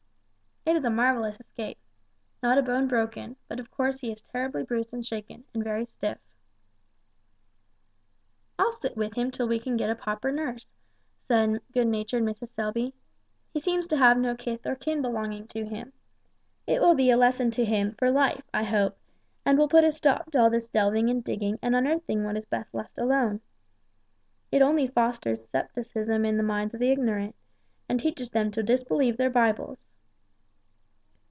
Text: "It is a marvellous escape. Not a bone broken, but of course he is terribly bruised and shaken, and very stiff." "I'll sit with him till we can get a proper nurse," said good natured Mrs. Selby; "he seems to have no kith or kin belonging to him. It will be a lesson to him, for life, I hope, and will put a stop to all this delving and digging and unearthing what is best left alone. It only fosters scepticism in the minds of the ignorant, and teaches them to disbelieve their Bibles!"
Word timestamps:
"It 0.63 0.75
is 0.75 0.85
a 0.85 0.91
marvellous 0.91 1.39
escape. 1.39 1.79
Not 2.43 2.59
a 2.59 2.61
bone 2.61 2.87
broken, 2.87 3.35
but 3.47 3.59
of 3.59 3.71
course 3.71 3.99
he 3.99 4.11
is 4.11 4.21
terribly 4.21 4.61
bruised 4.61 4.93
and 4.93 5.03
shaken, 5.03 5.43
and 5.53 5.63
very 5.63 5.87
stiff." 5.87 6.19
"I'll 8.59 8.71
sit 8.71 8.95
with 8.95 9.15
him 9.15 9.31
till 9.31 9.47
we 9.47 9.59
can 9.59 9.75
get 9.75 9.89
a 9.89 9.95
proper 9.95 10.31
nurse," 10.31 10.71
said 11.27 11.61
good 11.73 11.87
natured 11.87 12.21
Mrs. 12.23 12.53
Selby; 12.53 12.93
"he 13.51 13.59
seems 13.59 13.87
to 13.87 13.97
have 13.97 14.19
no 14.19 14.35
kith 14.35 14.67
or 14.67 14.75
kin 14.75 15.01
belonging 15.01 15.47
to 15.47 15.65
him. 15.65 15.93
It 16.67 16.79
will 16.79 16.93
be 16.95 17.09
a 17.09 17.17
lesson 17.17 17.49
to 17.51 17.65
him, 17.65 17.95
for 17.95 18.11
life, 18.11 18.43
I 18.53 18.63
hope, 18.63 18.97
and 19.43 19.57
will 19.57 19.67
put 19.67 19.83
a 19.83 19.91
stop 19.91 20.29
to 20.31 20.37
all 20.39 20.51
this 20.51 20.67
delving 20.67 21.09
and 21.09 21.23
digging 21.23 21.57
and 21.63 21.75
unearthing 21.75 22.23
what 22.23 22.37
is 22.37 22.45
best 22.45 22.71
left 22.75 22.99
alone. 22.99 23.41
It 24.51 24.61
only 24.61 24.85
fosters 24.87 25.43
scepticism 25.49 26.23
in 26.23 26.37
the 26.37 26.43
minds 26.43 26.75
of 26.75 26.79
the 26.79 26.91
ignorant, 26.91 27.35
and 27.89 27.99
teaches 27.99 28.29
them 28.29 28.51
to 28.51 28.61
disbelieve 28.61 29.17
their 29.17 29.31
Bibles!" 29.31 29.87